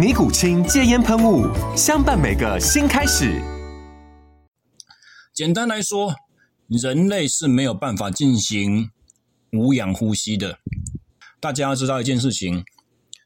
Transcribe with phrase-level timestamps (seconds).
[0.00, 1.46] 尼古清戒烟喷雾，
[1.76, 3.38] 相伴每个新开始。
[5.34, 6.14] 简单来说，
[6.68, 8.88] 人类是没有办法进行
[9.52, 10.58] 无氧呼吸的。
[11.38, 12.64] 大家要知道一件事情，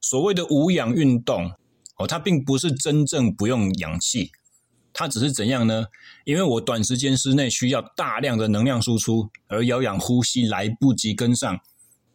[0.01, 1.53] 所谓的无氧运动
[1.97, 4.33] 哦，它并不是真正不用氧气，
[4.93, 5.87] 它只是怎样呢？
[6.25, 11.57] 因为我短时间之内需要大量的能量输出，而有氧呼吸来不及跟上，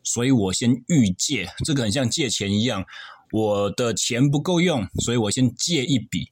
[0.03, 2.83] 所以我先预借，这个很像借钱一样。
[3.31, 6.29] 我的钱不够用，所以我先借一笔，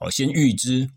[0.00, 0.88] 我先预支。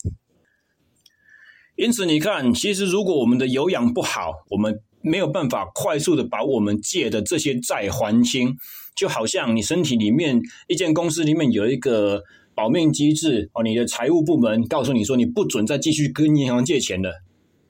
[1.75, 8.55] 因此，你看，其实如果我们的有氧不好，我们没有办法快速的把我们借的这些债还清。
[8.95, 17.21] 就好像你身体里面一间公司里面有一个保命机制哦，你的财务部门告诉你说，你不准再继续跟银行借钱了，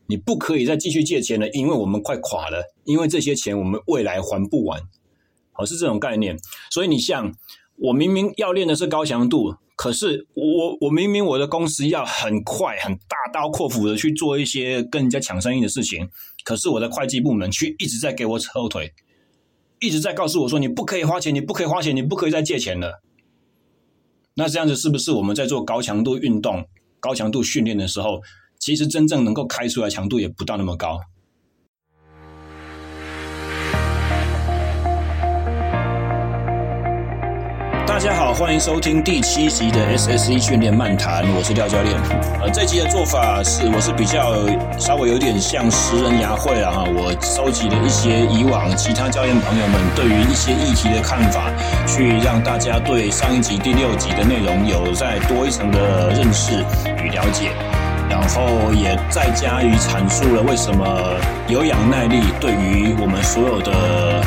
[0.05, 4.79] 你不可以再继续借钱了，因为我们快垮了，因为这些钱我们未来还不完。
[5.55, 6.37] 好，是这种概念，
[6.69, 7.33] 所以你像
[7.77, 16.09] 我明明要练的是高强度，可是我我明明我的公司要很快、很大刀阔斧的去做一些跟人家抢生意的事情，
[16.43, 18.93] 可是我的会计部门却一直在给我扯后腿，
[19.79, 23.01] 一直在告诉我说，你不可以花钱，你不可以花钱，你不可以再借钱了。
[24.35, 26.67] 那这样子是不是我们在做高强度运动、
[26.99, 28.21] 高强度训练的时候，
[28.59, 30.99] 其实真正能够开出来强度也不到那么高？
[38.05, 41.97] 大家好，欢迎收听第七集的 SSE 训练漫谈，我是廖教练。
[42.39, 44.45] 呃，这集的做法是，我是比较
[44.77, 46.83] 稍微有点像食人牙会了哈。
[46.85, 51.49] 我收集了一些以往其他教练朋友们对于一些议题的看法，
[51.87, 56.63] 去让大家对上一集第六集的内容有再多一层的认识
[57.01, 57.49] 与了解，
[58.07, 60.85] 然后也再加以阐述了为什么
[61.47, 64.21] 有氧耐力对于我们所有的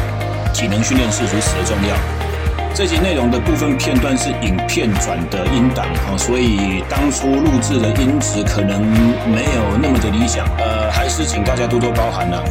[0.52, 2.27] 体能训练是如此的重要。
[2.74, 8.80] 这集内容的部分片段是影片转的音档啊，所以当初录制的音质可能
[9.26, 12.44] 没有那么的理想，呃，还是请大家多多包涵了。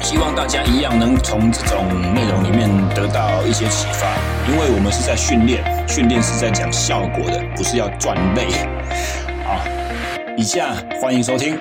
[0.00, 4.06] 希望大家一样能从这种内容里面得到一些启发，
[4.50, 8.48] 因为我们是在训练，训练是在讲效果的，不是要赚累。
[9.44, 9.64] 好，
[10.36, 11.58] 以下欢迎收听。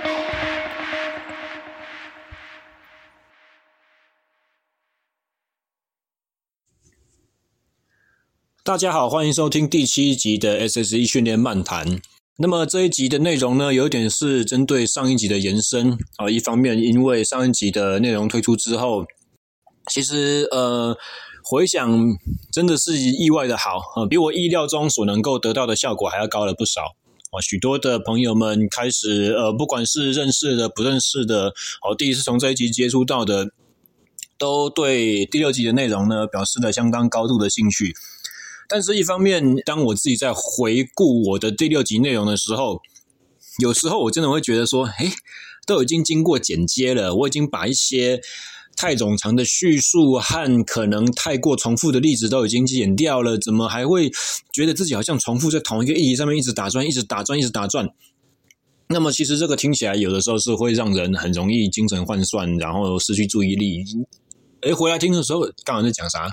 [8.67, 12.01] 大家好，欢迎收听第七集的 SSE 训练漫谈。
[12.37, 16.29] 那么这一集的内容呢，有点是针对上一集的延伸啊。
[16.29, 19.05] 一方面，因为上一集的内容推出之后，
[19.89, 20.97] 其实呃
[21.45, 21.97] 回响
[22.51, 26.81] 真的是意外的好啊，比我意料中所能够得到的效果还要高了不少
[27.31, 27.39] 啊。
[27.39, 33.49] 许多的朋友们开始呃，不管是认识的、不认识的，哦，第一次从这一集接触到的，
[34.37, 37.95] 都对第六集的内容呢表示了相当高度的兴趣。
[38.67, 42.81] 但是，一方面，当我自己在回顾我的第六集内容的时候，
[43.59, 45.11] 有时候我真的会觉得说，诶，
[45.65, 48.21] 都已经经过剪接了，我已经把一些
[48.75, 54.11] 太冗长的叙述和可能太过重复的例子都已经剪掉了，怎么还会
[54.53, 57.89] 觉得自己好像重复在同一个议题上面一直打转、一直打转、一直打转？
[58.89, 63.83] 那么，其实这个听起来有的时候是会让人很容易精神涣散，然后失去注意力。
[64.61, 66.29] 诶，回来听的时候，刚刚在讲啥？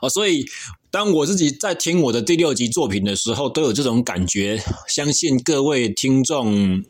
[0.00, 0.46] 哦，所以
[0.90, 4.62] 当我自己在听我的第六集作品的时候，都有这种感觉。
[4.86, 6.84] 相信各位听众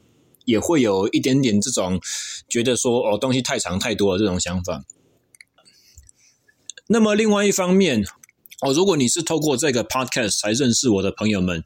[0.45, 1.99] 也会有一点点这种
[2.49, 4.85] 觉得说，哦，东西太长太多了这种想法。
[6.89, 8.05] 那么另外一方面，
[8.61, 11.65] 哦，如果你是透过这个 podcast 才认识我的朋友们，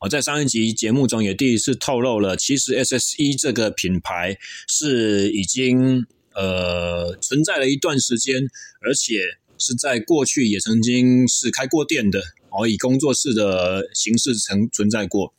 [0.00, 6.04] 我在上一集节目中也第一次透露了，其实 SSE 这个品牌是已经
[6.34, 8.42] 呃存在了一段时间，
[8.80, 9.39] 而且。
[9.60, 12.20] 是在过去也曾经是开过店的，
[12.50, 15.32] 哦，以工作室的形式曾存在过。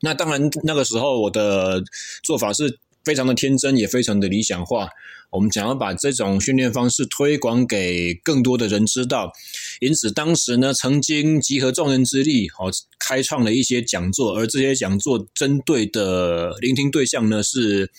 [0.00, 1.82] 那当然，那个时候我的
[2.22, 4.88] 做法是非常的天真，也非常的理想化。
[5.30, 9.32] 我们想要把这种训练方式推广给更多的人知道，
[9.80, 12.70] 因此当时呢，曾经集合众人之力，哦，
[13.00, 17.90] 开创了一些讲座，而这些讲座针对的聆听对象呢是，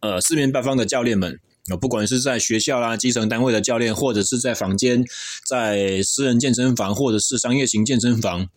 [0.00, 1.40] 呃，四面八方的教练们，
[1.76, 5.04] 不管是在学校啦、基层单位的教练，或者是在房间、
[5.46, 8.48] 在私人健身房，或者是商业型健身房，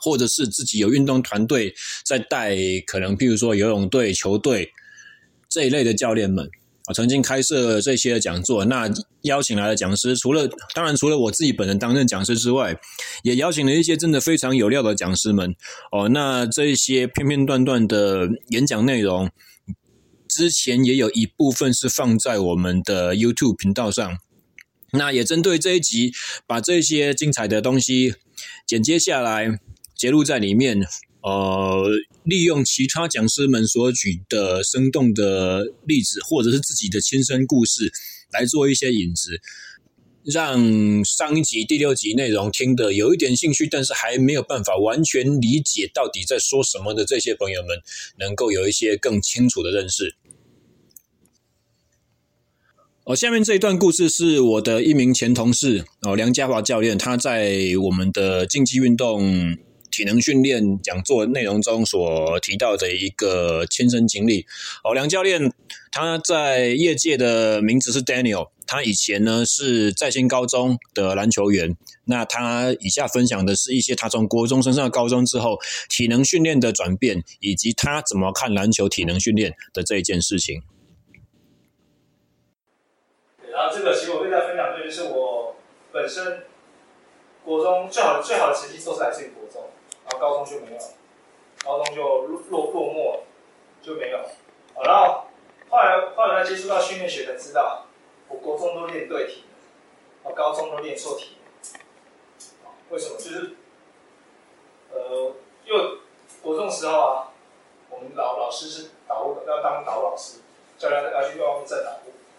[0.00, 1.74] 或者是自己有运动团队
[2.04, 4.70] 在带，可能譬如说游泳队、球队
[5.48, 6.48] 这一类的教练们。
[6.84, 8.90] 啊，曾经开设这些讲座，那
[9.20, 12.76] 邀请来的讲师，除了当然除了我自己本人担任讲师之外，
[13.22, 15.54] 也邀请了一些真的非常有料的讲师们。
[15.92, 19.30] 哦，那这些片片段段的演讲内容，
[20.34, 24.16] 之前也有一部分是放在我们的 YouTube 频道上。
[24.92, 26.12] 那也针对这一集，
[26.46, 28.14] 把这些精彩的东西
[28.66, 29.60] 剪接下来，
[29.94, 30.80] 截录在里面。
[31.22, 31.88] 呃，
[32.24, 37.92] 利用其他讲师们所举的生动的例子，或者是自己的亲身故事，
[38.32, 39.40] 来做一些引子，
[40.24, 47.80] 让上一集第六集内容听得有一点兴趣，但是还没有办法完全理解到底在说什么的这些朋友们，
[48.18, 50.16] 能够有一些更清楚的认识。
[53.04, 57.52] 哦，下面这一段故事是我的一名前同事哦，梁家华教练，他在
[57.82, 59.56] 我们的竞技运动。
[59.94, 64.46] 体能训练讲座内容中所提到的一个亲身经历
[64.82, 65.52] 哦，梁教练
[65.90, 71.76] 他在业界的名字是 Daniel，他以前呢是在新高中的篮球员。
[72.06, 75.58] 那他以下分享的是一些他从国中升上高中之后
[75.90, 80.62] 体能训练的转变，以及他怎么看篮球体能训练的这一件事情。
[83.62, 85.54] 然后这个其实我跟大家分享的就是我
[85.92, 86.46] 本身
[87.44, 89.70] 国中最好的最好的成绩都是来自于国中。
[90.04, 90.78] 然后高中就没有，
[91.62, 93.20] 高中就落落落寞，
[93.80, 94.18] 就没有。
[94.82, 95.26] 然后
[95.70, 97.86] 后来后来接触到训练学才知道，
[98.28, 99.44] 我国中都练对题，
[100.24, 101.36] 我高中都练错题。
[102.90, 103.16] 为什么？
[103.16, 103.54] 就是
[104.92, 105.98] 呃，因为
[106.42, 107.28] 国中的时候啊，
[107.90, 110.40] 我们老老师是导护的，要当导老师，
[110.76, 111.92] 教练要去外面站导，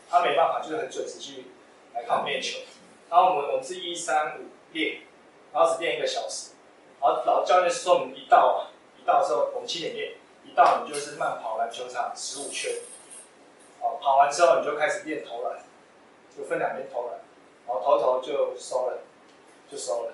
[0.10, 1.46] 他没办法，就是很准时去
[1.94, 2.60] 来看我练球。
[3.10, 5.02] 然后我们我们是一三五练，
[5.54, 6.52] 然后只练一个小时。
[7.02, 8.68] 然后老教练说：“我们一到
[8.98, 10.14] 一到之后，我们七点练，
[10.46, 12.72] 一到你就是慢跑篮球场十五圈。
[13.82, 15.60] 哦，跑完之后你就开始练投篮，
[16.36, 17.20] 就分两边投篮，
[17.68, 19.00] 然后投投就收了，
[19.70, 20.14] 就收了。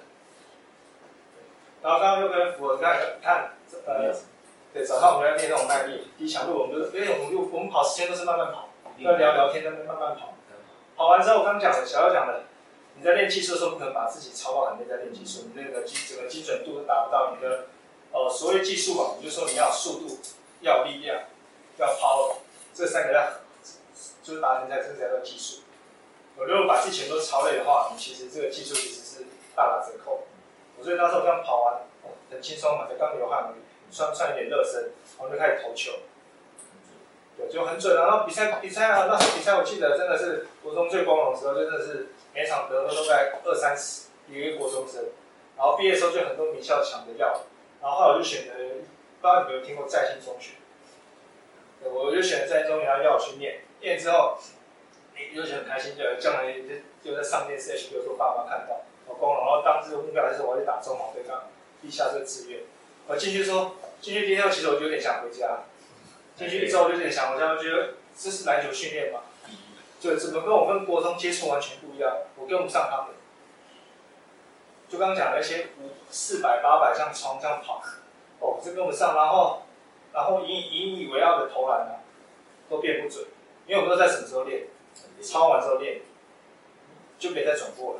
[1.81, 3.51] 然后刚刚又跟福尔看看，
[3.86, 4.13] 呃，
[4.74, 8.69] 对，早上我们要练那种耐力，低强度，我们就因为我们就我们跑时间都是慢慢跑，
[9.04, 10.34] 要聊聊天，那边慢慢跑。
[10.96, 12.44] 跑完之后，我刚讲的，小姚讲的。”
[13.00, 17.68] 你在练技术的时候，不可能把自己超到很累，在练技术，你那个基整个精准度都达不到你的，
[18.12, 20.19] 呃，所谓技术嘛，你就说你要速度，
[20.60, 21.24] 要力量，
[21.78, 22.36] 要 power，
[22.74, 23.25] 这三个要，
[24.22, 25.62] 就是达成在这才叫技术。
[26.36, 29.25] 我如果把自己全都超累的话，你其实这个技术其实是
[29.56, 30.28] 大打折扣。
[30.78, 31.80] 我所以那时候刚跑完，
[32.30, 33.54] 很轻松嘛，才刚流汗，
[33.90, 35.94] 穿穿一点热身，然后就开始投球，
[37.47, 37.95] 就很准。
[37.95, 42.07] 然后比赛比赛啊，那时候比赛我记得真的是国中最光荣的时候，真的是。
[42.31, 45.03] 每场得分都在二三十，一个国中生，
[45.57, 47.41] 然后毕业的时候就很多名校抢着要，
[47.81, 50.53] 然后后来我就选择，不知道你有没有听过在新中学，
[51.84, 54.38] 我就选择在中学要要我去念，念之后，
[55.17, 56.62] 哎，就很开心，就将来就
[57.03, 61.50] 就在上电视，比如说爸妈看到，好光荣，然后当时的目标还是我要去打中华队，刚
[61.81, 62.62] 立下这个志愿。
[63.08, 65.63] 我进去说，进去第一天其实我就有点想回家，
[66.48, 69.19] 进去之后我就有点想我家，我觉得这是篮球训练嘛。
[70.00, 73.08] 就怎么跟我跟国中接触完全不一样，我跟不上他们。
[74.88, 77.84] 就刚刚讲那些五四百八百像冲这样跑，
[78.39, 79.13] 哦，这跟不上。
[79.13, 79.63] 然后，
[80.13, 81.96] 然后引引以为傲的投篮呢，
[82.69, 83.25] 都变不准，
[83.67, 84.67] 因为我们都在什么时候练？
[85.22, 86.00] 操完之后练，
[87.19, 88.00] 就没再转过了。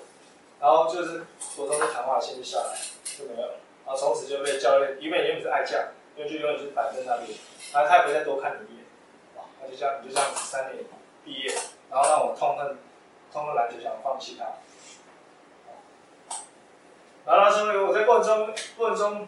[0.62, 3.60] 然后就是国中的谈话线就下来，就没有了。
[3.86, 5.90] 然后从此就被教练，因为原本是爱将，
[6.20, 7.30] 因为就永远就是摆在那边，
[7.72, 8.86] 然后他也不再多看你一眼，
[9.38, 10.84] 啊，那就这样，你就这样三年
[11.24, 11.50] 毕业。
[11.90, 12.78] 然后让我痛恨，
[13.32, 14.46] 痛恨篮球，想放弃它。
[17.26, 19.28] 然后那时候我在过程中，过程中，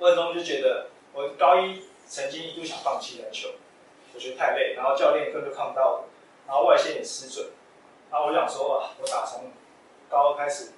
[0.00, 3.50] 过程中就觉得，我高一曾经一度想放弃篮球，
[4.12, 6.04] 我觉得太累，然后教练根本就看不到我，
[6.48, 7.50] 然后外线也失准，
[8.10, 9.52] 然后我就想说啊，我打从
[10.10, 10.72] 高二开始，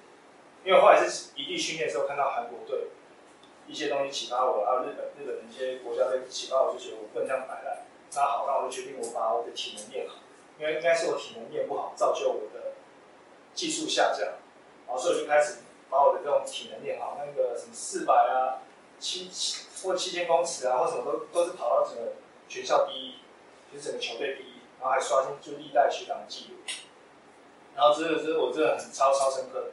[0.63, 2.89] 因为后来是异地训练的时候看到韩国队
[3.71, 7.85] 一些东西启发我，还有日本日本的一些国家队启发我，就觉得我不能这样摆烂。
[8.13, 10.15] 那好，那我就决定我把我的体能练好。
[10.59, 12.73] 因为应该是我体能练不好，造就我的
[13.55, 14.27] 技术下降，
[14.85, 15.59] 然后所以我就开始
[15.89, 18.61] 把我的这种体能练好，那个什么四百啊、
[18.99, 22.11] 七七或七千公尺啊，或什么都都是跑到整个
[22.49, 23.15] 学校第一，
[23.71, 26.57] 就是整个球队第一，然后还刷新就历代学长的记录。
[27.75, 29.71] 然后这个是我真的很超超深刻。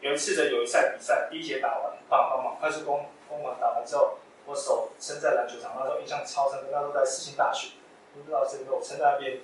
[0.00, 6.66] 有一次的友谊赛比赛，第一节打完，棒棒棒，快速攻攻完打完之后，我手撑在篮球场，那时候印象超深刻。
[6.72, 7.68] 那时候在四星大学，
[8.12, 9.38] 不知道是不是我撑在那边，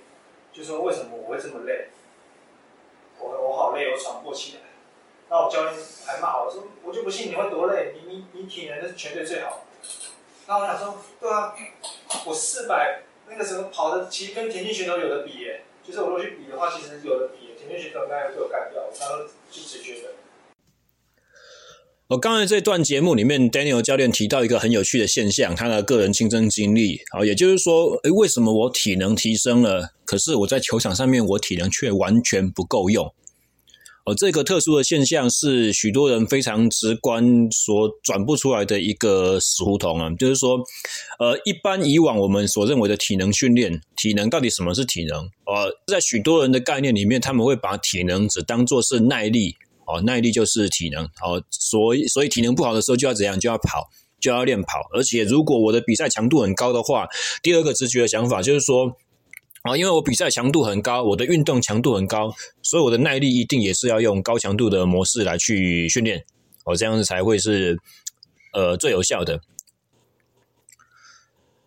[0.52, 1.88] 就说为什么我会这么累？
[3.18, 4.62] 我我好累，我喘不过气来。
[5.28, 9.64] 那我教练还骂我说，我就不信你会多累，你你你体能是全队最好。
[10.46, 11.54] 那我想说，对啊，
[12.26, 15.62] 我四百那个时候跑的，其实跟田径选手有的比耶。
[15.82, 18.82] 就是我如果去比的话，其实有的比田径选手应该被我干掉。
[18.82, 20.14] 我当时就只觉得。
[22.08, 33.12] 我刚才这段节目里面，Daniel 教练提到一个很有趣的现象，他的个人亲身经历啊，也就是说，诶，为什么我体能提升了，可是我在球场上面我体能却完全不够用？
[34.04, 40.60] 哦，这个特殊的现象是许多人非常直观所转不出来的一个死胡同啊，就是说，
[41.18, 45.24] 呃，一般以往我们所认为的体能训练，体能到底什么是体能？
[45.44, 49.56] 呃，在许多人的概念里面，他们会把体能只当做是耐力。
[49.86, 51.04] 哦，耐力就是体能。
[51.04, 53.38] 哦，所以所以体能不好的时候就要怎样？
[53.38, 53.88] 就要跑，
[54.20, 54.80] 就要练跑。
[54.92, 57.08] 而且如果我的比赛强度很高的话，
[57.42, 58.96] 第二个直觉的想法就是说，
[59.62, 66.24] 啊，因为我比赛强度很高，我的运动强度很高，所以我的耐力一定也是要用高强度的模式来去训练。
[66.64, 67.78] 哦，这样子才会是
[68.52, 69.40] 呃最有效的。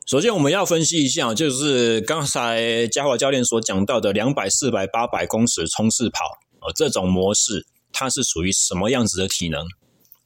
[0.05, 6.25] 首先我们要分析一下，就是刚才嘉华教练所讲到的两百、四百、八百公尺冲刺跑，
[6.61, 7.65] 哦，这种模式。
[7.91, 9.65] 它是属于什么样子的体能？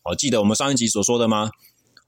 [0.04, 1.50] 哦，记得我们上一集所说的吗？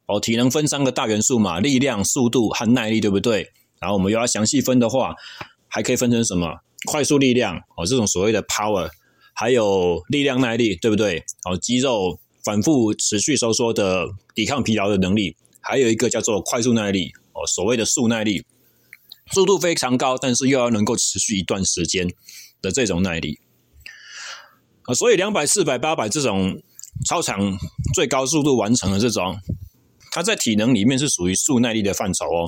[0.07, 3.51] 哦，体能分三个大元素嘛，力量、速度和耐力，对不对？
[3.79, 5.15] 然后我们又要详细分的话，
[5.67, 6.59] 还可以分成什么？
[6.85, 8.89] 快速力量哦，这种所谓的 power，
[9.33, 11.23] 还有力量耐力，对不对？
[11.49, 18.45] 哦，肌肉反复持续收缩的抵抗疲劳的能力，还有一个叫做快速耐力哦，所谓的速耐力，
[19.31, 22.07] 速度非常高，但是又要能够持续一段时间
[22.61, 23.39] 的这种耐力。
[24.87, 26.61] 啊，所以两百、四百、八百这种
[27.07, 27.57] 超长
[27.93, 29.37] 最高速度完成的这种，
[30.11, 32.47] 它在体能里面是属于速耐力的范畴哦。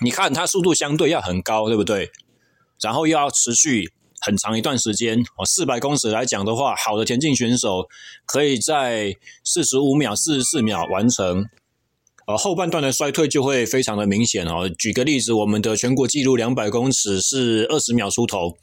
[0.00, 2.10] 你看它速度相对要很高，对不对？
[2.82, 5.44] 然后又要持续很长一段时间哦。
[5.46, 7.86] 四百公尺来讲的话，好的田径选手
[8.26, 11.44] 可以在四十五秒、四十四秒完成，
[12.26, 14.68] 呃，后半段的衰退就会非常的明显哦。
[14.78, 18.58] 举个例子，我们的全国纪录两百公尺是二十秒出头。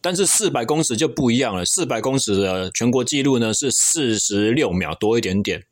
[0.00, 5.64] 但是四百公尺就不一样了，四百公尺的全国纪录呢是四十六秒多一点点，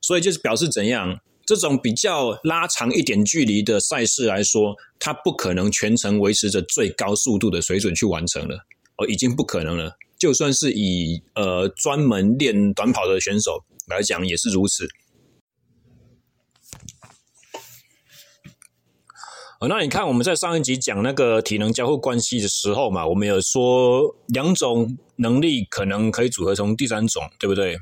[0.00, 8.56] 所以就是表示怎样，这种比较拉长一点距离的赛事来说，它不可能全程维持着最高速度的水准去完成了，
[8.96, 9.96] 哦，已经不可能了。
[10.18, 14.88] 就算是以呃专门练短跑的选手来讲，也是如此。
[19.68, 27.78] 那你看，我们在上一集讲那个体能交互关系的时候嘛，我们有说两种能力可能可以组合成第三种，对不对？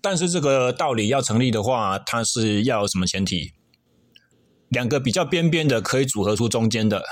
[0.00, 3.52] 但是这个道理要成立的话，它是要有什么前提？
[4.70, 7.02] 两个比较边边的可以组合出中间的。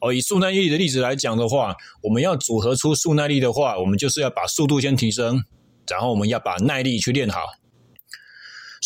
[0.00, 5.42] 哦，以速耐力的例子来讲的话，我们要组合出速耐力的话，我们就是要把速度先提升，
[5.88, 7.40] 然后我们要把耐力去练好。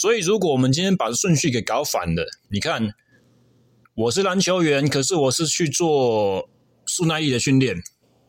[0.01, 2.95] 所以，如果我们今天把顺序给搞反了，你看，
[3.97, 6.49] 我是篮球员，可是我是去做
[6.87, 7.75] 速耐力的训练，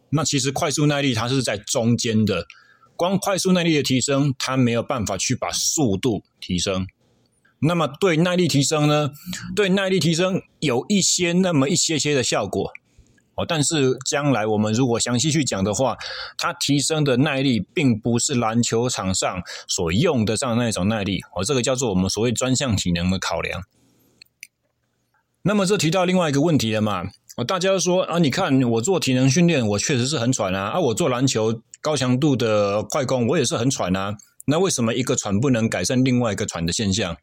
[0.09, 2.47] 那其实快速耐力它是在中间的，
[2.95, 6.87] 光快速耐力的提升，它没有办法去把速度提升。
[7.59, 9.11] 那么对耐力提升呢？
[9.55, 12.71] 对耐力提升有一些那么一些些的效果。
[13.47, 15.97] 但是将来我们如果详细去讲的话，
[16.37, 21.19] 它提升的耐力并不是篮球场上所用得上那一种耐力。
[21.35, 23.63] 哦，这个叫做我们所谓专项体能的考量。
[25.41, 27.05] 那么这提到另外一个问题了嘛？
[27.37, 30.71] 哦，大家说啊，你看我做体能训练，我确实是很喘啊。
[30.71, 34.15] 啊，我做篮球高强度的快攻，我也是很喘啊。
[34.45, 37.15] 那为什么一个喘不能改善另外一个喘的现象？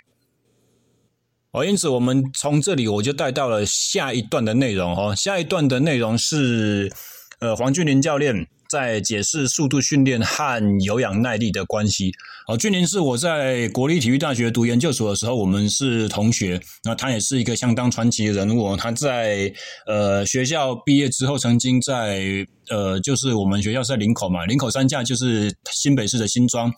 [1.56, 5.14] 哦，因此我们从这里我就带到了下一段的内容哦。
[5.16, 6.92] 下一段的内容是，
[7.40, 12.12] 呃，黄俊林教练在解释速度训练和有氧耐力的关系。
[12.46, 16.60] 哦，俊林是我在国立体育大学读研究所的时候，我们是同学。
[16.84, 18.76] 那他也是一个相当传奇的人物。
[18.76, 19.50] 他在
[19.86, 26.70] 呃学校毕业之后，曾经在呃就是我们学校在林口嘛，林口三甲就是新北市的新庄。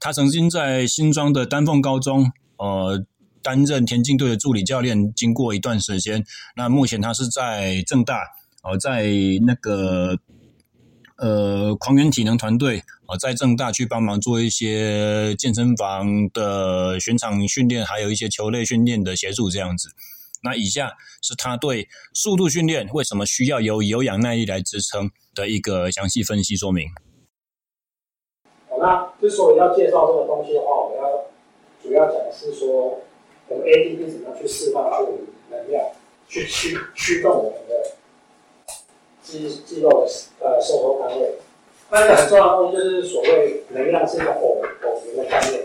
[0.00, 3.00] 他曾经在新庄的丹凤高中，呃。
[3.44, 6.24] 担任田径队的助理教练，经过一段时间，
[6.56, 8.22] 那目前他是在正大
[8.62, 9.06] 哦，在
[9.46, 10.18] 那个
[11.18, 19.90] 呃狂猿体能团队啊，在正大去帮忙做一些健身房的巡场训练，还有一些球类训练的协助这样子。
[20.42, 26.88] 那以下是他对速度训练为什么需要有有氧耐力来支撑的一个详细分析说明。
[28.68, 31.24] 好，那之所以要介绍这个东西的话，我要
[31.82, 33.00] 主要讲是说，
[33.48, 35.20] 我们 ADP 怎么样去释放出
[35.50, 35.84] 能量，
[36.28, 37.92] 去驱驱动我们的
[39.22, 40.10] 肌肌肉的
[40.40, 41.34] 呃收缩单位。
[41.90, 45.62] 那一个很重要的东西就是所谓能量是一个偶偶然的概念，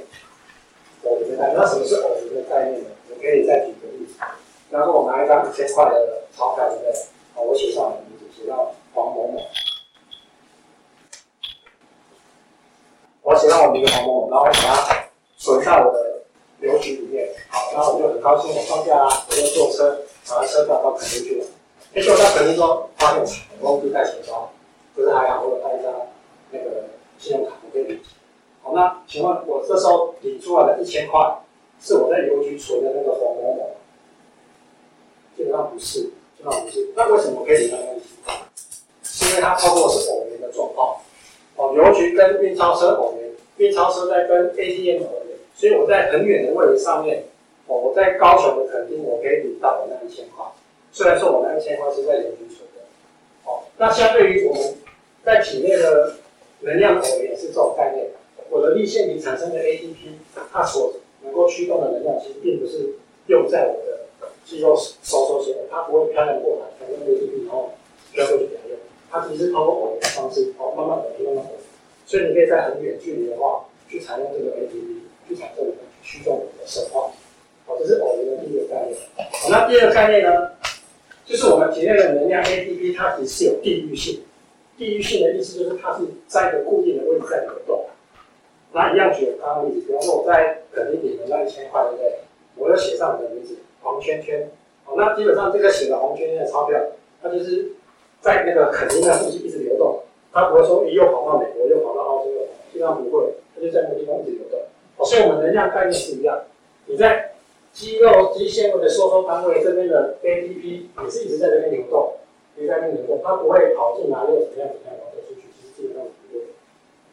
[1.06, 1.56] 偶然的概念。
[1.56, 2.90] 那什么是偶然的概念呢？
[3.10, 4.14] 我可以再举个例子。
[4.70, 6.94] 比方说我拿一张一千块的钞票，对不对？
[7.34, 9.42] 好，我写上名字，写到黄某某。
[13.24, 15.08] 我写上我名字黄某某，然后我把它
[15.38, 15.99] 存在我的。
[17.80, 21.46] 然后我就很高兴，我放假啦，我就坐车拿车票到垦丁去了。
[21.94, 23.24] 结果到垦丁之后，发现
[23.62, 24.52] 我忘记带钱包，
[24.94, 25.94] 可是还好我有带一张
[26.52, 28.02] 那个信用卡，我可以领。
[28.62, 31.22] 好，那请问我这时候领出来的一千块，
[31.82, 33.72] 是我在邮局存的那个黄某某？
[35.38, 36.90] 基本上不是，基本上不是。
[36.98, 38.34] 那为什么可以领到那一千块？
[39.04, 40.98] 是因为它操作是偶然的状况。
[41.56, 47.24] 哦，邮局跟运钞车偶然，运钞车在跟 ATM 偶然，所以我在很远的位置上面，
[47.78, 50.46] 我在高雄的垦丁，我可以领到我那一千块。
[50.92, 52.82] 虽然说我那一千块是在邮局存的，
[53.46, 54.76] 哦，那相对于我们
[55.24, 56.16] 在体内的
[56.62, 58.08] 能量偶然是这种概念。
[58.50, 59.96] 我的粒线里产生的 ATP，
[60.52, 62.96] 它所能够驱动的能量，其实并不是
[63.28, 64.00] 用在我的。
[64.46, 67.70] 肌肉收缩起来，它不会漂洋过来，反正 ATP 然后
[68.12, 68.78] 飘过去给它用。
[69.12, 71.62] 它其实是通过偶然的方式，哦，慢慢的提供到偶然。
[72.08, 75.64] 所以你可以在很远距离的话，去采用这个 ATP 去产生
[76.02, 77.12] 驱动你的生化。
[77.78, 78.98] 这是偶然的第一个概念。
[79.50, 80.52] 那第二个概念呢，
[81.26, 84.22] 就是我们体内的能量 ATP，它其实是有地域性。
[84.78, 87.86] 地域性的意思就是它是在一个固定的位置在流动。
[88.72, 92.14] 那一样举个刚刚例子，比方说我在垦丁领的那一千块，对不对？
[92.56, 93.58] 我要写上我的名字。
[93.82, 94.50] 黄圈圈，
[94.84, 96.78] 好，那基本上这个写的红圈圈的钞票，
[97.24, 97.72] 它就是
[98.20, 100.04] 在那个垦丁的附近一直流动，
[100.34, 102.32] 它不会说你又跑到美国，又跑到澳洲，
[102.74, 104.60] 基本上不会，它就在那个地方一直流动。
[104.98, 106.38] 哦，所以我们能量概念是一样，
[106.88, 107.29] 你在
[107.72, 112.14] 肌肉肌纤维的收缩单位这边的 ATP 也是一直在这边流动，
[112.58, 116.46] 一直在那边流动，它不会跑进来又怎么样怎么样跑出去，其实基本上不会。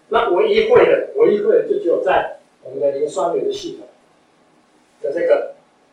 [0.09, 3.87] 那唯一会的，唯一会的就只有在我们的磷酸酶的系统
[5.03, 5.53] 的这个。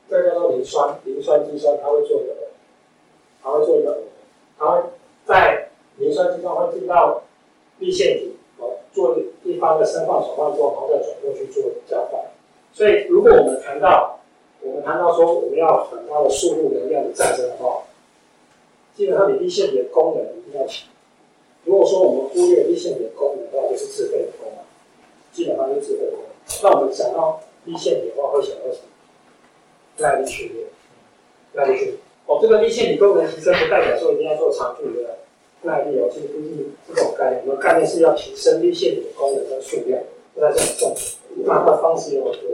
[0.09, 2.35] 这叫做磷酸，磷酸肌酸，它会做一个，
[3.41, 3.99] 它会做一个，
[4.59, 4.83] 它会
[5.25, 7.23] 在磷酸肌酸会进到
[7.79, 8.35] B 线体，
[8.91, 12.21] 做一方的生放手放之后，然后再转过去做交换。
[12.73, 14.19] 所以，如果我们谈到，
[14.63, 17.83] 我们谈到说我们要很高的速度能量的战争的话，
[18.95, 20.87] 基本上你粒线体的功能一定要强。
[21.65, 24.63] 如果说我们忽略粒线体的功能的话，就是自费的功能，
[25.31, 26.29] 基本上就是自费的功能。
[26.63, 28.87] 那我们想到粒线体的话，会想到什么？
[29.97, 30.67] 耐力训练，
[31.53, 35.17] 耐力训练哦，这个粒线体功能提升不代表说一定要做长距离的
[35.61, 36.49] 耐力哦，其实不是
[36.87, 37.43] 这种概念。
[37.45, 40.01] 我们概念是要提升粒线体的功能跟数量，
[40.33, 40.95] 不在这么重。
[41.45, 42.49] 那它的方式有很多，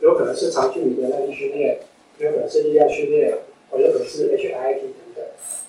[0.00, 1.78] 有可能是长距离的耐力训练，
[2.18, 3.32] 有可能是力量训练，
[3.70, 5.24] 哦，有可能是 HIIT 等等。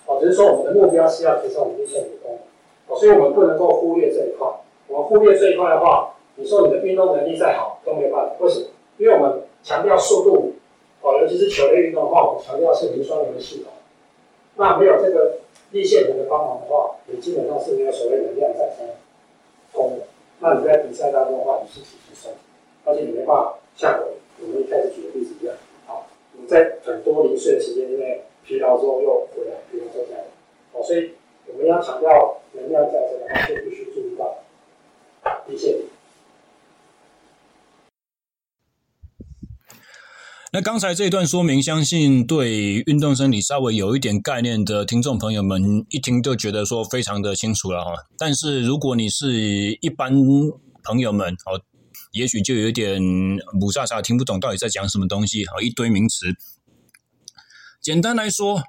[0.06, 2.40] 哦，只是说我们的目标是要提升我们粒线体的功能。
[2.88, 4.48] 哦，所以我们不能够忽略这一块。
[4.88, 8.36] 我们忽略这一块的话，你说你的运动能力再好都没有办法。
[8.40, 8.66] 为什么？
[8.98, 10.54] 因为我们强调速度。
[11.02, 13.72] 哦，尤其是球类运动的话，我们强调是磷酸酶的系统。
[14.58, 15.38] 那没有这个
[15.72, 18.86] 粒线体的帮忙的话，你基本上是没有所谓能量再生
[19.72, 20.00] 功能。
[20.42, 22.36] 那你在比赛当中的话，你是体积酸，
[22.84, 30.24] 而且你没办法像我我们一开始举的例子一样，好，你在很多零碎的时间之内疲劳之后又回来，疲劳之后再来。
[30.74, 31.12] 哦，所以
[31.48, 34.44] 我们要强调能量产生的话，就必须注意到
[35.48, 35.86] 粒线体。
[40.52, 47.92] 那刚才这一段说明，相信对运动生理稍微有一点概念的听众朋友们，一听就觉得说非常的清楚了哈。
[48.18, 49.32] 但是如果你是
[49.80, 50.12] 一般
[50.84, 51.62] 朋友们哦，
[52.12, 56.36] 也许就有点雾煞煞，听不懂到底在讲什么东西好，一堆名词。
[57.82, 58.64] 简单来说，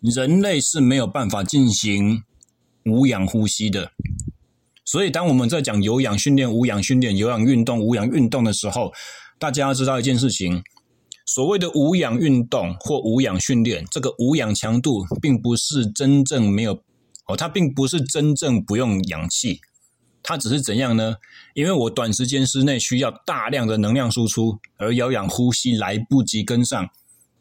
[0.00, 2.22] 人类是没有办法进行
[2.84, 3.92] 无氧呼吸的。
[4.84, 8.92] 所以当我们在讲有氧训练、无氧训练、有氧运动、无氧运动的时候，
[9.38, 10.62] 大家要知道一件事情。
[11.26, 16.74] 所谓的无氧运动或无氧训练，这个无氧强度并不是真正没有
[17.26, 19.60] 哦，它并不是真正不用氧气，
[20.26, 21.16] 它只是怎样呢？
[21.52, 26.88] 因为我短时间之内需要大量的能量输出，而有氧呼吸来不及跟上，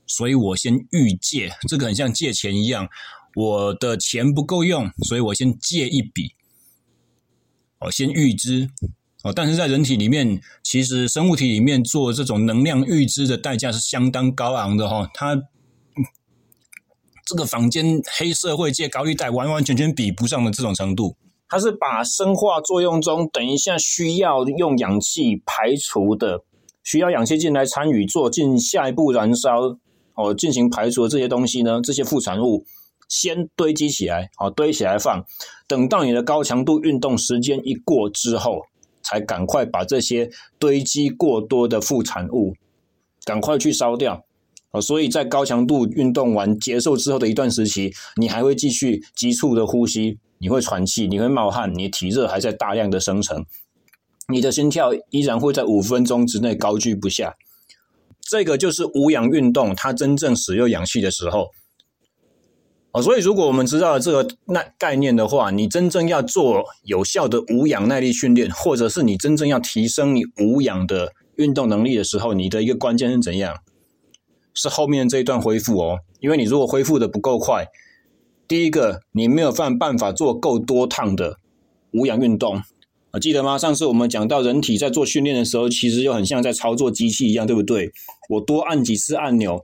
[0.06, 2.90] 所以我先预借，这个很像借钱一样，
[3.36, 6.34] 我的钱不够用，所以我先借一笔。
[7.80, 8.70] 哦，先预支
[9.24, 9.32] 哦。
[9.34, 15.10] 但是在人体里面，其实生物体里面做这种能量预支的代价是相当高昂的哈。
[15.14, 15.42] 它
[17.26, 21.16] 这个房间黑社会借高利贷完完全全比不上的这种程度。
[21.54, 26.42] 它是把生化作用中等一下需要用氧气排除的，
[26.84, 29.78] 需要氧气进来参与做进下一步燃烧
[30.16, 32.66] 哦，进行排除的这些东西呢，这些副产物
[33.08, 35.24] 先堆积起来，哦，堆起来放，
[35.68, 38.64] 等到你的高强度运动时间一过之后，
[39.04, 42.56] 才赶快把这些堆积过多的副产物
[43.26, 44.26] 赶快去烧掉
[44.72, 44.82] 哦。
[44.82, 50.18] 所以在高强度运动完结束之后的一段时期，你还会继续急促的呼吸。
[50.44, 53.46] 你会喘气，你会冒汗，你体热还在大量的生成，
[54.28, 57.38] 你的心跳依然会在五分钟之内高居不下。
[58.20, 61.52] 这个就是无氧运动，它真正使用氧气的时候。
[62.92, 73.56] 哦，所以如果我们知道了这个那概念的话，你真正要做有效的无氧耐力训练，或者是你真正要提升你无氧的运动能力的时候，你的一个关键是怎样？
[74.54, 77.66] 是后面这一段恢复哦，因为你如果恢复的不够快。
[78.54, 81.40] 第一个，你没有办办法做够多趟的
[81.92, 82.62] 无氧运动，
[83.20, 83.58] 记得吗？
[83.58, 87.92] 上次我们讲到，人体在做训练的时候，其实就很像在操作机器一样，对不对？
[88.30, 89.60] 我多按几次按钮，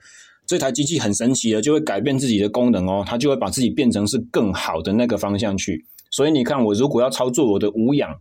[0.48, 5.86] 这台机器很神奇的，就会改变自己的功能哦，它就会把自己变成是更好的那个方向去。
[6.10, 8.20] 所以你看，我如果要操作我的无氧，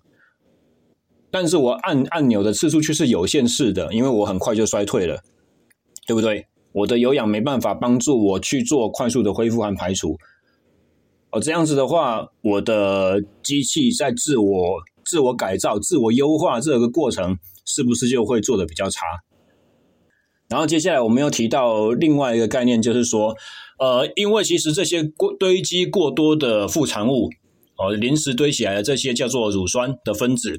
[1.30, 5.22] 但是我按按钮的次数却是有限式的，因为我很快就衰退了，
[6.06, 6.44] 对不对？
[6.72, 10.18] 我的有氧没办法帮助我去做快速的恢复和排除。
[11.30, 19.04] 哦，这样子的话，我的机器在自我自我改造、自我优化这个过程，是不是就会做得比较差？
[20.48, 23.36] 然后接下来我们又提到另外一个概念，就是说，
[23.78, 27.28] 呃，因为其实这些过堆积过多的副产物，
[27.76, 30.58] 哦，临时堆起来的这些叫做乳酸的分子，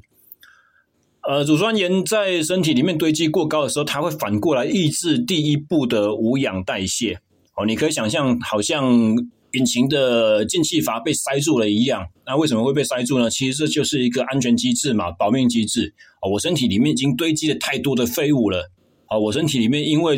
[1.28, 7.20] 呃，乳酸盐在身体里面堆积过高的时候，它会反过来抑制第一步的无氧代谢。
[7.56, 9.16] 哦，你可以想象，好像。
[9.54, 13.30] 引擎的进气阀被塞住了一样，那为什么会被塞住呢？
[13.30, 15.94] 其实这就是一个安全机制嘛，保命机制。
[16.22, 18.70] 啊，我身体里面已经堆积了太多的废物了。
[19.08, 20.18] 啊，我身体里面因为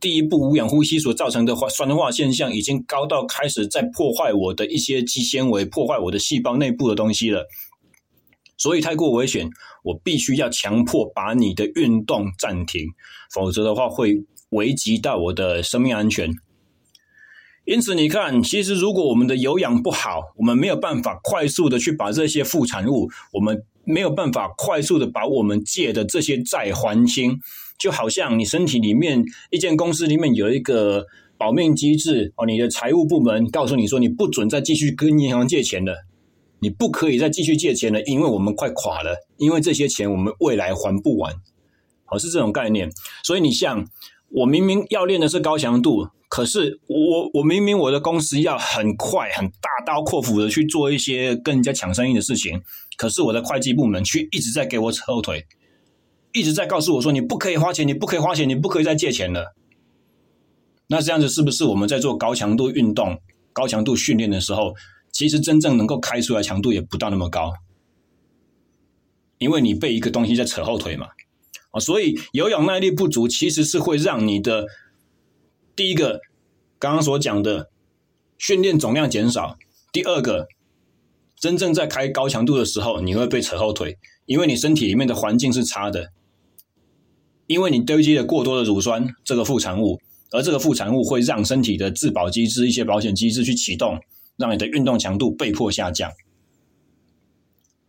[0.00, 7.44] 第一步无氧呼吸所造成的酸化现象，已经高到开始在破坏我的一些肌纤维，破坏我的细胞内部的东西了。
[8.56, 9.48] 所以太过危险，
[9.84, 12.86] 我必须要强迫把你的运动暂停，
[13.34, 14.14] 否则的话会
[14.50, 16.30] 危及到我的生命安全。
[17.66, 27.38] 因此，你看，其实如果我们的有氧不好，我们没有办法快速的去把这些副产物，我们没有办法快速的把我们借的这些债还清，
[27.78, 36.06] 就好像你身体里面一间公司里面有一个保命机制哦，你的财务部门告诉你说，你不准再继续跟银行借钱了，
[36.60, 41.32] 你不可以再继续借钱了，因为我们快垮了，因为这些钱我们未来还不完，
[42.04, 42.90] 好，是这种概念。
[43.22, 43.86] 所以你像
[44.30, 46.08] 我明明要练的是高强度。
[46.30, 52.62] 可是我我明明我的公司要很快很大刀阔斧的去做一些跟人家抢生意的事情，
[52.96, 55.44] 可是我的会计部门却一直在给我扯后腿，
[56.32, 59.56] 一直在告诉我说，你不可以花钱，你不可以花钱，你不可以再借钱了。
[60.86, 63.20] 那这样子是不是我们在做高强度运动、
[63.52, 64.76] 高强度训练的时候，
[65.10, 67.52] 其实真正能够开出来强度也不到那么高？
[69.38, 71.08] 因为你被一个东西在扯后腿嘛。
[71.72, 74.68] 啊，所以有氧耐力不足其实是会让你的。
[75.80, 76.20] 第一个，
[76.78, 77.70] 刚刚所讲的
[78.36, 79.56] 训练总量减少；
[79.90, 80.46] 第二个，
[81.40, 86.10] 真正在开高强度的时候，你会被扯后腿，因为你身体里面的环境是差的，
[87.46, 89.98] 因为你堆积了过多的乳酸这个副产物，
[90.32, 93.98] 而这个副产物会让身体的自保机制、一些保险机制去启动，
[94.36, 96.12] 让你的运动强度被迫下降。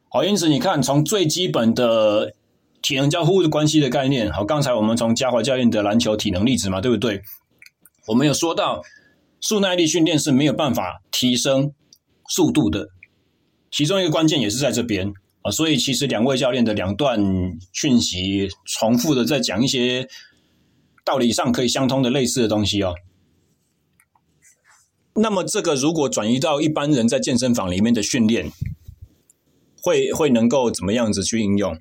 [0.08, 2.32] 好，因此你看，从最基本的
[2.82, 7.22] 体能交互的关系的概念，好，刚才我们从嘉华教练的篮球体能例子嘛，对不对？
[8.08, 8.82] 我们有说到，
[9.40, 11.74] 速耐力训练是没有办法提升
[12.30, 12.90] 速度的，
[13.70, 15.52] 其中一个关键也是在这边啊。
[15.52, 17.20] 所以其实两位教练的两段
[17.72, 20.08] 讯息重复的在讲一些
[21.06, 22.96] 道理上可以相通的类似的东西哦。
[25.14, 28.52] 那么这个如果转移到一般人在健身房里面的训练，
[29.82, 31.78] 会会能够怎么样子去应用？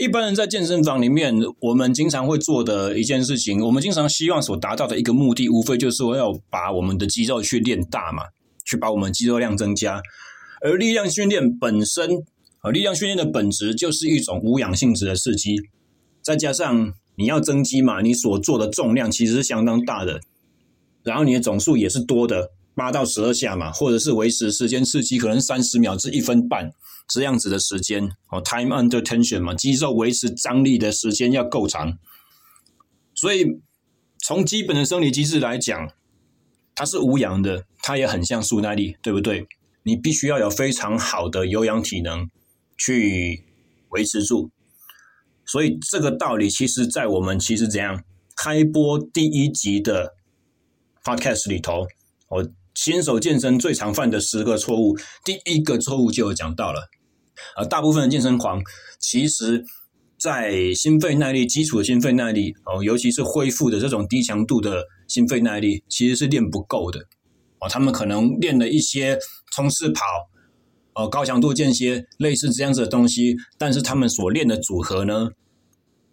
[0.00, 8.22] 一般人在健身房里面，我们经常会做的一件事情，我们经常希望所达到的一个目的，无非就是说要把我们的肌肉去练大嘛，
[8.64, 10.00] 去把我们肌肉量增加。
[10.62, 12.08] 而力量训练本身，
[12.60, 15.56] 啊，力量训练的本质就是一种无氧性质的刺激，
[16.22, 20.18] 再加上你要增肌嘛，你所做的重量其实是相当大的，
[21.02, 22.48] 然后你的总数也是多的，
[22.80, 26.72] 八到十二下嘛，或者是维持时间刺激可能三十秒至一分半
[27.06, 31.98] 这样子的时间哦，time under tension 嘛，肌肉维持张力的时间要够长。
[33.14, 33.60] 所以
[34.18, 35.92] 从基本的生理机制来讲，
[36.74, 39.46] 它是无氧的，它也很像速耐力，对不对？
[39.82, 42.30] 你必须要有非常好的有氧体能
[42.78, 43.44] 去
[43.90, 44.50] 维持住。
[45.44, 48.02] 所以这个道理，其实，在我们其实怎样
[48.34, 50.14] 开播第一集的
[51.04, 51.86] podcast 里头，
[52.28, 56.88] 我新手健身最常犯的十个错误，第一个错误就有讲到了。
[57.56, 58.62] 啊，大部分的健身狂，
[58.98, 59.64] 其实
[60.18, 67.00] 在心肺耐力、基础的心肺耐力哦，尤其是恢复的这种低强度的心肺耐力，其实是练不够的。
[67.60, 69.18] 哦，他们可能练了一些
[69.52, 70.02] 冲刺跑。
[70.94, 75.30] 哦，高强度间歇类似这样子的东西，但是他们所练的组合呢，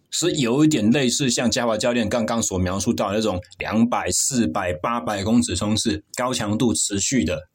[0.10, 7.50] 是有一点类似像嘉华教练刚刚所描述到那种两百、四百、八百公尺冲刺，高强度持续的。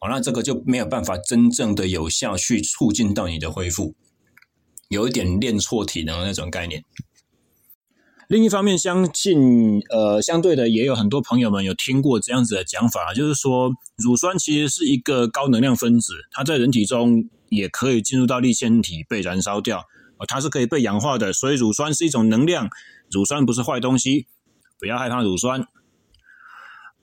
[0.00, 3.94] 哦，那这个就没有办法真正的有效去促进到你的恢复，
[4.88, 6.84] 有一点练错体能的那种概念。
[8.28, 19.84] 另一方面，相信呃，相对的也有很多朋友们有听过这样子的讲法，就是说乳酸其实是一个高能量分子，它在人体中也可以进入到粒线体被燃烧掉，
[20.26, 22.68] 它是可以被氧化的，所以乳酸是一种能量，
[23.10, 24.26] 乳酸不是坏东西，
[24.78, 25.66] 不要害怕乳酸。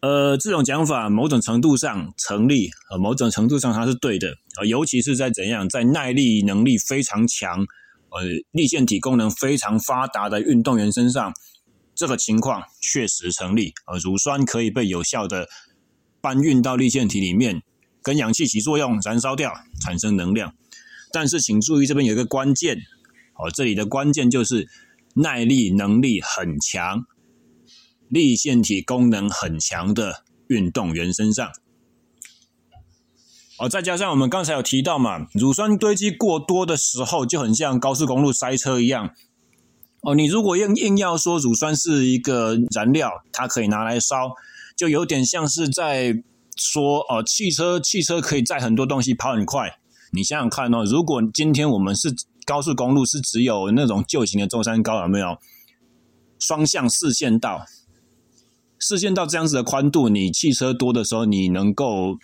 [0.01, 7.65] 呃，这种讲法某种程度上成立，呃，某种程度上它是对的，呃，尤其是在怎样，在耐力能力非常强。
[8.13, 11.31] 呃，力线体功能非常发达的运动员身上，
[11.95, 13.73] 这个情况确实成立。
[13.88, 15.47] 呃，乳酸可以被有效的
[16.19, 17.62] 搬运到力线体里面，
[18.03, 20.53] 跟氧气起作用，燃烧掉，产生能量。
[21.13, 22.81] 但是请注意，这边有一个关键，
[23.41, 24.67] 哦，这里的关键就是
[25.15, 27.06] 耐力能力很强、
[28.08, 31.51] 粒线体功能很强的运动员身上。
[33.58, 39.12] 哦，再加上我们刚才有提到嘛，乳酸堆积过多的时候，就很像高速公路塞车一样。
[40.01, 44.32] 哦，你如果硬硬要说乳酸是一个燃料，它可以拿来烧，
[44.75, 46.23] 就有点像是在
[46.56, 49.77] 说哦，汽车汽车可以载很多东西，跑很快。
[50.12, 52.15] 你想想看哦，如果今天我们是
[52.51, 55.37] 高速公路是只有那种旧型的中山高，有没有
[56.37, 57.63] 双向四线道？
[58.77, 62.17] 四线道这样子的宽度，你汽车多的时候，你能够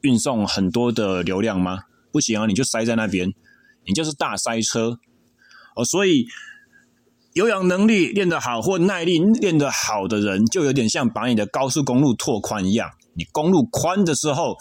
[0.00, 1.80] 运送很多的流量吗？
[2.10, 3.34] 不行啊，你就塞在那边，
[3.86, 4.98] 你就是大塞车
[5.76, 5.84] 哦。
[5.84, 6.24] 所以
[7.34, 12.88] 有氧能力练得好或耐力练得好的人，就有点像把你的高速公路拓宽一样。
[13.12, 14.56] 你公路宽的时候，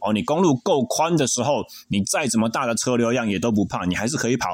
[0.00, 4.48] 哦，你公路够宽的时候，你再怎么大的车流量也都不怕，你还是可以跑。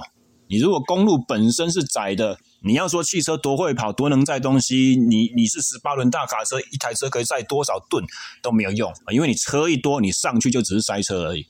[0.49, 8.05] 你如果公路本身是窄的，你要说汽车多会跑，多能载东西，你你是十八轮大卡车，一台车可以载多少吨
[8.43, 11.47] 都没有用，因为你车一多，你上去就只是塞车而已。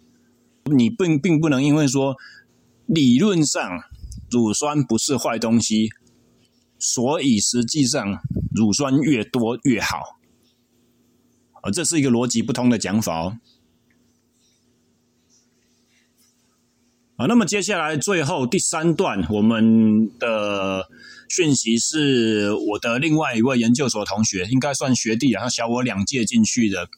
[0.65, 2.15] 你并并不能因为说
[2.87, 3.61] 理论上
[4.31, 5.89] 乳酸不是坏东西，
[6.79, 8.21] 所以实际上
[8.55, 9.99] 乳酸越多越好，
[11.63, 13.39] 啊这是一个逻辑不通的讲法哦。
[17.29, 20.87] 那么接下来最后第三段，我们的
[21.29, 26.89] 讯息是我的另外一位研究所同学，应该算学弟啊，他小我两届进去的，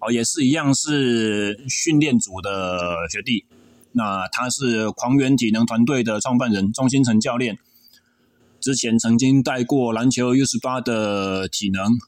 [0.00, 3.44] 哦，也是一样是训练组的学弟。
[3.92, 7.58] 那他是狂猿体能团队的创办人钟新成教练，
[8.60, 11.98] 之前曾经带过篮球 U 十八的体能。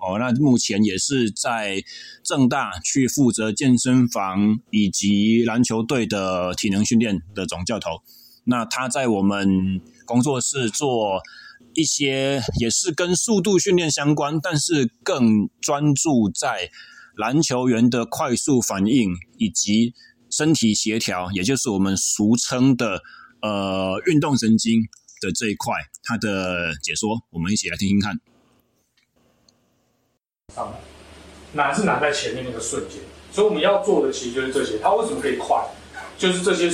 [0.00, 1.82] 哦，那目前也是在
[2.24, 8.02] 正大去负责健身房以及篮球队的体能训练的总教头。
[8.44, 11.20] 那他在我们工作室做
[11.74, 16.70] 一些也是跟速度训练相关，但是更专注在
[17.16, 19.94] 篮球员的快速反应以及
[20.30, 23.02] 身体协调，也就是我们俗称的
[23.42, 24.80] 呃运动神经
[25.20, 25.74] 的这一块。
[26.02, 28.18] 他的解说，我们一起来听听看。
[30.54, 30.72] 上来，
[31.52, 33.00] 难是难在前面那个瞬间，
[33.32, 34.78] 所以我们要做的其实就是这些。
[34.78, 35.56] 它为什么可以快？
[36.18, 36.70] 就是这些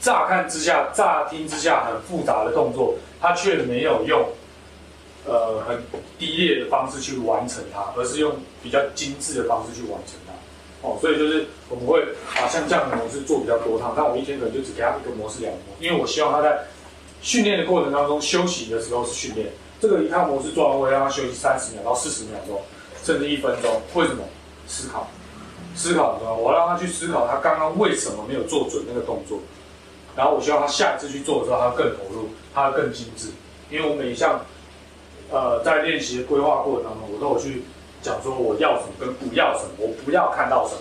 [0.00, 4.28] 乍看之下、乍听之下很复杂的动作，它却没有用
[5.26, 5.82] 呃很
[6.18, 10.32] 低劣的方式去完成它，而是用比较精致的方式去完成它。
[10.86, 12.04] 哦，所以就是我们会
[12.34, 16.64] 把像这样的模式做比较多趟，但我一天可能就只给他一个模式、两个模，因为我希望他在
[17.22, 19.48] 训练的过程当中休息的时候是训练。
[19.80, 22.60] 这个一套模式做完，我会让他休息三十秒到四十秒钟。
[23.04, 24.24] 甚至一分钟，为什么？
[24.66, 25.10] 思考，
[25.76, 26.36] 思考，知道吗？
[26.36, 29.40] 我让他去思考，他刚刚为什么没有做准那个动作，
[30.16, 33.28] 然后我希望他下一次去做的时候，他更投入，他更精致。
[33.70, 34.40] 因为我每一项，
[35.30, 37.62] 呃，在练习的规划过程当中，我都有去
[38.00, 40.80] 讲说我要什么跟不要什么，我不要看到什么，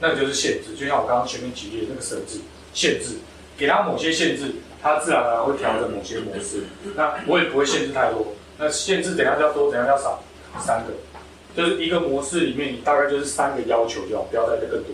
[0.00, 0.74] 那就是限制。
[0.74, 2.40] 就像我刚刚前面举例那个设置
[2.74, 3.18] 限制，
[3.56, 6.64] 给他某些限制，他自然而然会调整某些模式。
[6.96, 8.26] 那我也不会限制太多。
[8.58, 10.20] 那限制怎样叫多，怎样叫少？
[10.58, 10.92] 三个，
[11.56, 14.92] 就是一个模式里面，你大概就是三个要求就好，不要再更多。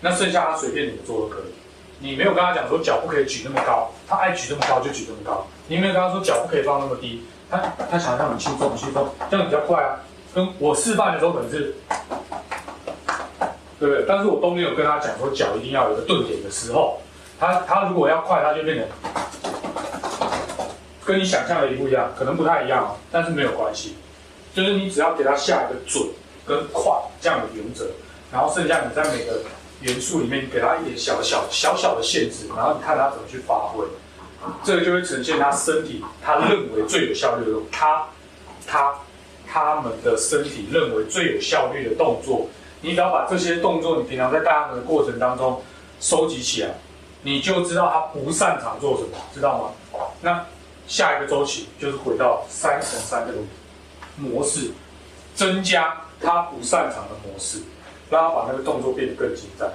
[0.00, 1.52] 那剩下他随便怎么做都可以。
[1.98, 5.46] 你没有跟他讲说脚不可以举那么高，他爱举这么高就举这么高。
[5.68, 10.00] 你没有跟他说脚不可以放那么低，他他想让你轻松轻松，这样比较快啊。
[10.34, 11.74] 跟我示范的时候可能是，
[13.78, 14.04] 对不对？
[14.06, 17.00] 但是我都没有跟他讲说脚一定要有个顿点的时候，
[17.38, 18.86] 他他如果要快，他就变成。
[21.04, 23.96] 跟你想象的一不一样，可能不太一样，但是没有关系，
[24.54, 26.04] 就是你只要给他下一个准
[26.46, 27.86] 跟快这样的原则，
[28.32, 29.42] 然后剩下你在每个
[29.80, 33.84] 元素里面给他一点小小小小的限制，然后你看他怎么去发挥，
[34.64, 38.04] 这个就会呈现他身体他认为最有效率的动，他
[38.66, 38.94] 他
[39.46, 42.48] 他们的身体认为最有效率的动作，
[42.80, 45.62] 你只要把这些动作你平常在带他们的过程当中
[46.00, 46.74] 收集起来，
[47.22, 50.00] 你就知道他不擅长做什么，知道吗？
[50.20, 50.44] 那。
[50.88, 53.38] 下一个周期就是回到三乘三这个
[54.16, 54.72] 模式，
[55.34, 57.62] 增加他不擅长的模式，
[58.10, 59.70] 让他把那个动作变得更精湛。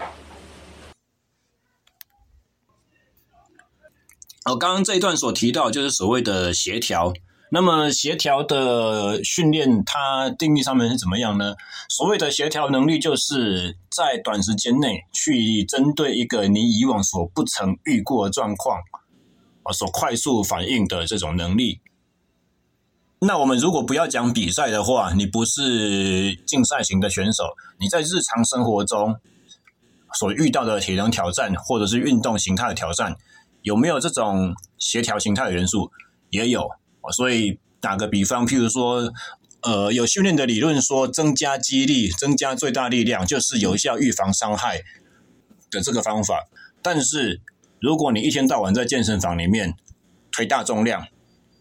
[4.46, 7.14] 哦，刚刚这一段所提到就是所谓的协调。
[7.52, 11.56] 那么协调的训练，它定义上面是怎么样呢？
[11.90, 18.80] 所谓的协调能力，就是在短时间内去针对一个你以往所不曾遇过的状况。
[19.64, 21.82] 啊所快速反应的这种能力。
[23.20, 29.16] 那我们如果不要讲比赛的话，你不是竞赛型的选手，你在日常生活中
[30.14, 33.16] 所遇到的体能挑战，或者是运动形态的挑战，
[33.62, 35.92] 有没有这种协调形态的元素？
[36.30, 36.70] 也有。
[37.16, 39.14] 所以打个比方，譬如说，
[39.62, 44.82] 呃，有训练的理论说，增加肌力、增加最大力量，就是有效预防伤害
[45.72, 46.48] 的这个方法。
[46.82, 47.42] 但是，
[47.80, 49.76] 如果你一天到晚在健身房里面
[50.32, 51.08] 推大重量、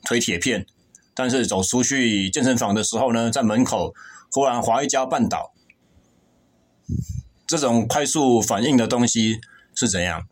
[0.04, 0.66] 推铁片，
[1.14, 3.94] 但是走出去健身房的时候呢，在门口
[4.32, 5.52] 忽然滑一跤绊倒，
[7.46, 9.40] 这种快速反应的东西
[9.74, 10.26] 是怎样？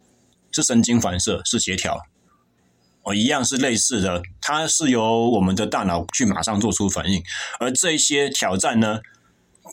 [0.51, 1.99] 是神经反射，是协调。
[3.05, 7.23] 哦，一样是类似的，它是由我们的大脑去马上做出反应，
[7.59, 9.01] 而这些挑战呢，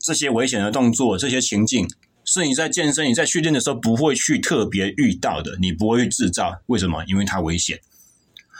[0.06, 1.88] 这些危险的动作，这些情境。
[2.26, 6.62] 是你在健身、你在训练的时候不会去特别遇到的，你不会去制造。
[6.68, 7.04] 为什么？
[7.06, 7.80] 因为它危险。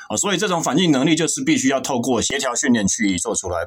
[0.10, 3.66] 啊，所以这种反应能力就是必须要透过协调训练去做出来。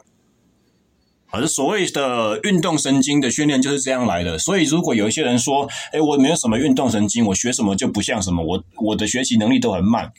[1.30, 4.36] 而所谓的运动神经的训练就是这样来的。
[4.38, 10.12] 所以如果有一些人说：“哎，我没有什么运动神经，我学什么就不像什么，我我的学习能力都很慢。”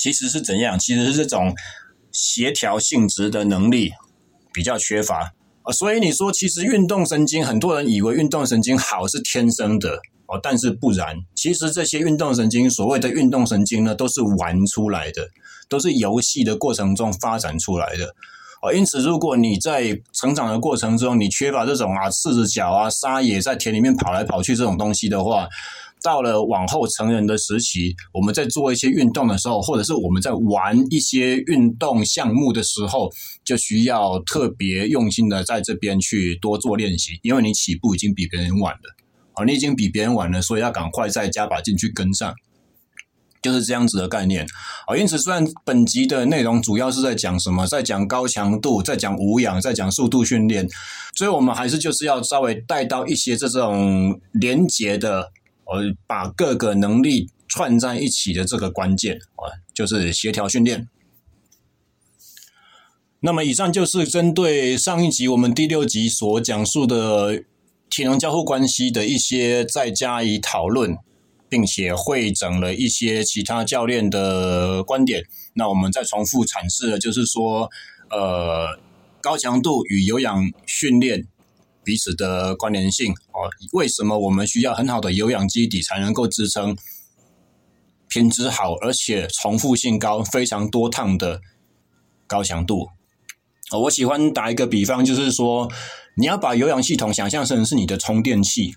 [0.00, 0.78] 其实是怎样？
[0.78, 1.54] 其实是这种
[2.12, 3.92] 协调性质的能力
[4.54, 5.32] 比较缺乏。
[5.62, 11.16] 啊，所以你说，其实运动神经，很多人以为运动神经好是天生的哦，但是不然。
[11.34, 15.28] 其实这些运动神经，所谓的运动神经呢，都是玩出来的，
[15.68, 18.14] 都是游戏的过程中发展出来的。
[18.62, 25.46] 哦，因此，如果你在成长的过程中，你缺乏这种啊，赤着脚啊，撒野在田里面跑来跑去这种东西的话，
[26.02, 33.10] 到了往后成人的时期，我们在做一些运动的时候，或者是我们在玩一些运动项目的时候，
[33.44, 38.96] 就需要特别用心的在这边去多做练习，因为你起步已经比别人晚了，
[39.36, 42.34] 啊，你已经比别人晚了，所以要赶快再加把劲去跟上，
[43.40, 44.44] 就是这样子的概念。
[44.86, 50.68] 啊，因此虽然本集的内容主要是在讲什么，在讲高强度，在讲无氧，在讲速度训练，
[51.14, 55.30] 所以我们还是就是要稍微带到一些这种连结的。
[55.68, 60.88] 呃，把各个能力串在一起的这个关键啊，就是协调训练。
[63.18, 67.42] 那么，以上就是针对上一集我们第六集所讲述的
[67.90, 70.96] 体能交互关系的一些再加以讨论，
[71.48, 75.24] 并且汇整了一些其他教练的观点。
[75.54, 77.70] 那我们再重复阐释的就是说，
[78.10, 78.78] 呃，
[79.20, 81.26] 高强度与有氧训练。
[81.84, 86.76] 彼此的关联性哦，为什么我们需要很好的有氧基底才能够支撑
[88.08, 91.40] 品质好而且重复性高、非常多趟的
[92.26, 92.88] 高强度？
[93.70, 95.70] 哦，我喜欢打一个比方，就是说
[96.16, 98.74] 你要把有氧系统想象成是你的充电器，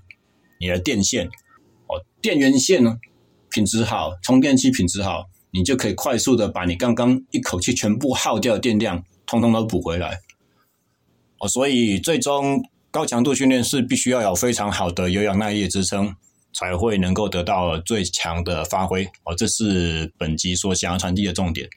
[0.60, 2.98] 你的电线哦，电源线呢
[3.50, 10.20] 品质好，充电器品质好，你就可以快速的把你刚刚一口气全部耗掉的电量，通通都补回来
[11.40, 12.64] 哦，所以最终。
[12.92, 16.16] 高强度训练是必须要有非常好的有氧耐力支撑，
[16.56, 19.06] 才会能够得到最强的发挥。
[19.26, 21.70] 哦，这是本集所想要传递的重点。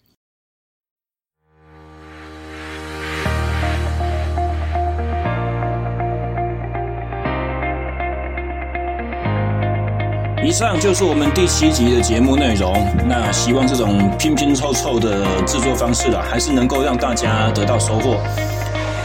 [10.45, 12.74] 以上就是我们第七集的节目内容。
[13.07, 18.16] 那希望这种拼拼凑凑的制作方式啊，还是能够让大家得到收获。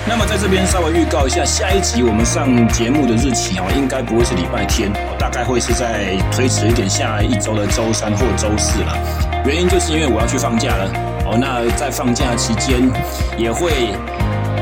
[0.10, 8.98] 那么在这边稍微预告一下，下一集我们上节目的日期哦，应该不会是礼拜天，大概会是在推迟一点，下一周的周三或周四了。
[9.46, 10.92] 原因就是因为我要去放假了
[11.24, 11.38] 哦。
[11.40, 12.90] 那在放假期间
[13.38, 13.94] 也会。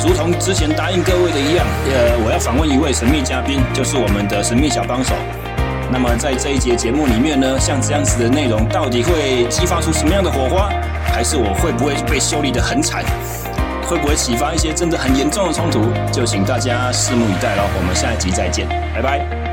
[0.03, 5.15] 如同之前答应各位的一样，呃，我要访问一位神秘嘉宾，就是我们的神秘小帮手。
[5.91, 10.69] 那么在这一节节目里面呢，像这样子的内容，到底会激发出什么样的火花？
[11.13, 13.03] 还是我会不会被修理的很惨？
[13.87, 15.85] 会不会启发一些真的很严重的冲突？
[16.11, 17.63] 就请大家拭目以待喽。
[17.77, 19.44] 我们下一集再见，拜拜。